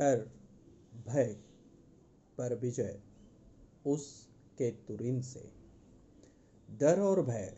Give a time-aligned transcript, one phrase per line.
[0.00, 0.30] डर
[1.08, 1.36] भय
[2.38, 3.00] पर विजय
[3.86, 5.40] उसके तुरिन से।
[6.80, 7.54] डर और भय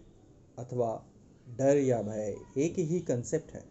[0.59, 1.07] अथवा
[1.49, 3.65] डर या भय एक ही कंसेप्ट है।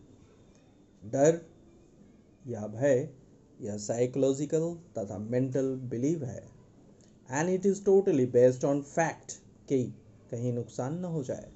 [1.06, 1.42] डर
[2.48, 3.10] या भय
[3.62, 6.44] यह साइकोलॉजिकल तथा मेंटल बिलीव है।
[7.32, 9.32] And it is totally based on fact
[9.70, 9.84] कि
[10.32, 11.52] कहीं नुकसान न हो जाए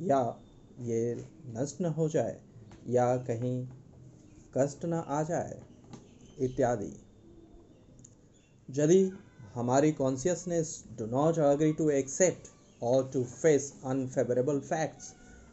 [0.00, 0.40] या
[0.80, 2.40] ये नष्ट न हो जाए
[2.86, 3.68] या कहीं
[4.54, 5.62] कष्ट न आ जाए।
[6.38, 6.92] इत्यादि।
[8.68, 9.12] यदि
[9.54, 12.48] हमारी consciousness do not agree to accept
[12.82, 15.12] और to face unfavourable facts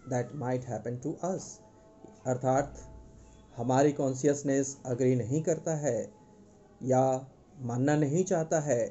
[0.10, 1.60] that might happen to us
[2.28, 2.82] अर्थात
[3.58, 5.98] हमारी कॉन्सियसनेस अग्री नहीं करता है
[6.82, 7.28] या
[7.62, 8.84] मानना नहीं चाहता है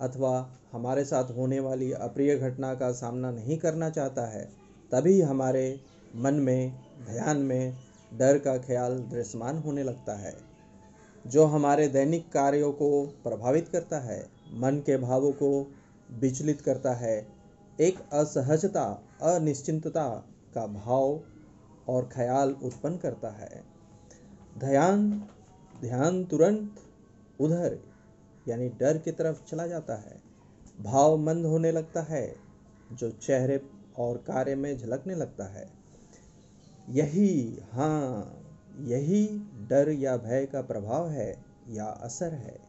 [0.00, 0.32] अथवा
[0.72, 4.44] हमारे साथ होने वाली अप्रिय घटना का सामना नहीं करना चाहता है,
[4.92, 5.80] तभी हमारे
[6.16, 6.72] मन में,
[7.06, 7.76] ध्यान में
[8.14, 10.34] डर का ख्याल दृश्यमान होने लगता है।
[11.26, 15.74] जो हमारे दैनिक कार्यों को प्रभावित करता है, मन के भावों को
[16.10, 17.28] विचलित करता है,
[17.80, 20.08] एक असहजता, अनिश्चिंतता
[20.54, 21.20] का भाव
[21.88, 23.64] और ख्याल उत्पन्न करता है।
[24.58, 25.28] ध्यान
[25.80, 26.74] ध्यान तुरंत
[27.40, 27.78] उधर,
[28.48, 30.22] यानी डर की तरफ़ चला जाता है।
[30.80, 32.36] भाव मंद होने लगता है,
[32.92, 35.70] जो चेहरे और कार्य में झलकने लगता है।
[36.88, 38.32] यही हाँ
[38.80, 42.60] यही डर या भय का प्रभाव है या असर है?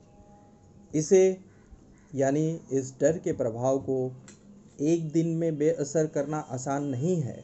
[0.95, 1.38] इसे,
[2.16, 4.12] यानी इस डर के प्रभाव को
[4.81, 7.44] एक दिन में बेअसर करना आसान नहीं है।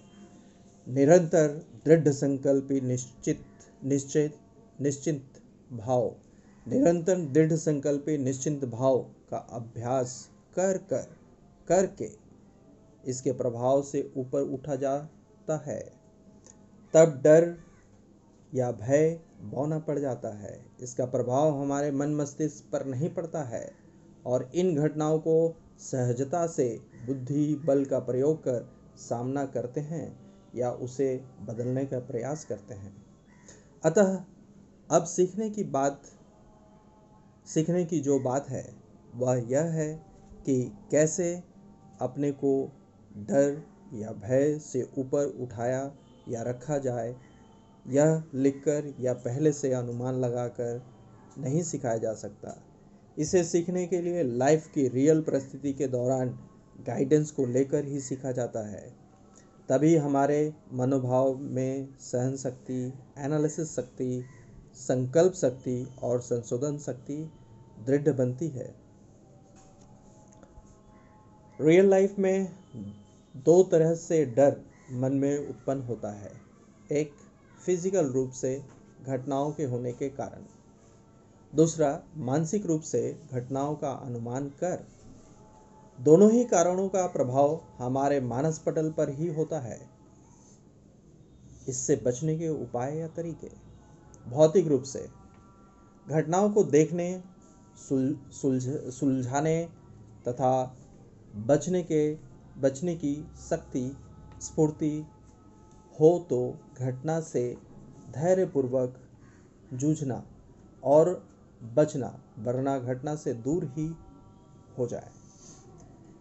[0.88, 1.48] निरंतर
[1.86, 3.46] दृढ़ संकल्पी, निश्चित
[3.84, 4.38] निश्चित
[4.82, 5.24] निश्चिंत
[5.74, 6.16] भाव,
[6.68, 11.16] निरंतर दृढ़ संकल्पी, निश्चिंत भाव का अभ्यास कर कर,
[11.68, 12.10] करके
[13.06, 15.94] इसके प्रभाव से ऊपर उठा जाता है।
[16.94, 17.58] तब डर
[18.54, 23.72] या भय बौना पड़ जाता है। इसका प्रभाव हमारे मन मस्तिष्क पर नहीं पड़ता है
[24.26, 30.20] और इन घटनाओं को सहजता से बुद्धि बल का प्रयोग कर सामना करते हैं
[30.56, 33.06] या उसे बदलने का प्रयास करते हैं।
[33.86, 34.24] अतः
[34.92, 36.02] अब सीखने की बात,
[37.46, 38.74] सीखने की जो बात है,
[39.16, 40.06] वह यह है
[40.46, 41.44] कि कैसे
[42.02, 42.72] अपने को
[43.18, 45.92] डर या भय से ऊपर उठाया
[46.30, 47.16] या रखा जाए
[47.88, 50.84] यह लिखकर या पहले से अनुमान लगाकर
[51.38, 52.64] नहीं सिखाया जा सकता।
[53.18, 56.30] इसे सीखने के लिए लाइफ की रियल परिस्थिति के दौरान
[56.88, 58.94] गाइडेंस को लेकर ही सीखा जाता है।
[59.70, 64.26] तभी हमारे मनोभाव में सहन शक्ति एनालिसिस शक्ति,
[64.74, 67.32] संकल्प शक्ति और संशोधन शक्ति
[67.86, 68.76] दृढ़ बनती है।
[71.62, 72.54] रियल लाइफ में
[73.36, 74.62] दो तरह से डर
[74.92, 76.32] मन में उत्पन्न होता है।
[76.92, 77.12] एक
[77.66, 78.64] फ़िज़िकल रूप से
[79.02, 80.46] घटनाओं के होने के कारण।
[81.56, 84.88] दूसरा मानसिक रूप से घटनाओं का अनुमान कर।
[86.00, 89.90] दोनों ही कारणों का प्रभाव हमारे मानस पटल पर ही होता है।
[91.70, 93.50] इससे बचने के उपाय या तरीके?
[94.30, 95.10] भौतिक रूप से।
[96.10, 97.24] घटनाओं को देखने
[97.90, 98.64] सुल, सुलझ
[98.94, 99.70] सुलझाने
[100.28, 100.78] तथा
[101.36, 102.18] बचने के
[102.58, 103.98] बचने की शक्ति
[104.42, 105.08] स्फूर्ति
[106.00, 107.58] हो तो घटना से
[108.12, 109.00] धैर्यपूर्वक
[109.74, 110.24] जूझना
[110.84, 111.28] और
[111.76, 113.96] बचना, वरना घटना से दूर ही
[114.78, 115.10] हो जाए।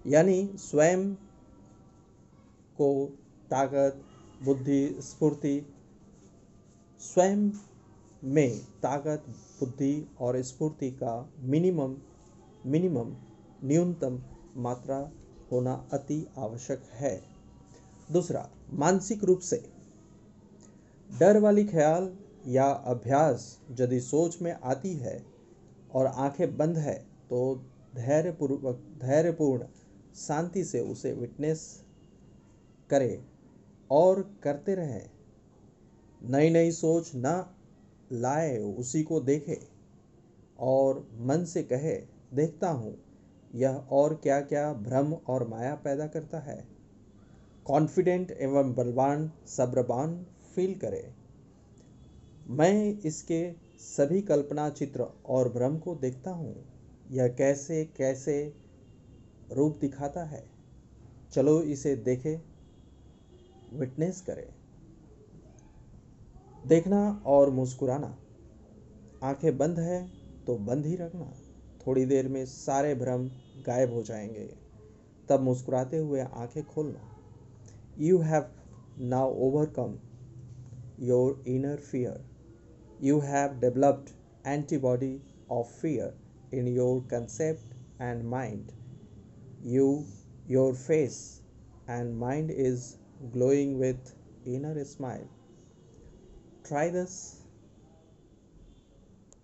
[0.07, 1.15] यानी स्वयं
[2.79, 3.07] को
[3.51, 4.03] ताकत,
[4.45, 5.67] बुद्धि, स्फूर्ति,
[7.01, 7.51] स्वयं
[8.25, 9.25] में ताकत,
[9.61, 11.97] बुद्धि और स्फूर्ति का मिनिमम
[12.67, 13.17] मिनिमम,
[13.65, 14.23] न्यूनतम
[14.57, 15.11] मात्रा
[15.53, 17.23] होना अति आवश्यक है।
[18.13, 19.63] दूसरा मानसिक रूप से।
[21.11, 22.13] डर वाली ख्याल
[22.47, 25.23] या अभ्यास यदि सोच में आती है
[25.95, 26.95] और आँखें बंद है
[27.31, 27.65] तो
[27.97, 29.67] धैर्यपूर्वक, धैर्यपूर्ण
[30.17, 31.85] शांति से उसे विटनेस
[32.91, 33.21] करे
[33.91, 35.01] और करते रहे।
[36.23, 37.55] नई नई सोच न
[38.13, 39.61] लाए, उसी को देखे
[40.59, 41.95] और मन से कहे,
[42.35, 42.97] देखता हूँ,
[43.55, 46.82] यह और क्या क्या भ्रम और माया पैदा करता है?
[47.67, 51.15] कॉन्फिडेंट एवं बलवान सब्रबान फील करे।
[52.47, 56.65] मैं इसके सभी कल्पना चित्र और भ्रम को देखता हूँ।
[57.11, 58.55] यह कैसे कैसे
[59.53, 60.45] रूप दिखाता है?
[61.33, 62.41] चलो इसे देखे।
[63.73, 64.49] विटनेस करें।
[66.67, 68.19] देखना और मुस्कुराना।
[69.23, 70.11] आँखें बंद है
[70.47, 71.33] तो बंद ही रखना।
[71.87, 73.29] थोड़ी देर में सारे भ्रम
[73.67, 74.55] गायब हो जाएँगे।
[75.29, 77.12] तब मुस्कुराते हुए आँखें खोलना।
[77.97, 78.51] You have
[78.99, 80.01] now overcome
[80.99, 82.21] your inner fear.
[83.01, 86.15] You have developed antibody of fear
[86.51, 87.63] in your concept
[87.99, 88.73] and mind.
[89.63, 90.07] You,
[90.47, 91.43] your face
[91.89, 92.99] and mind is
[93.33, 94.15] glowing with
[94.45, 95.29] inner smile.
[96.65, 97.42] Try this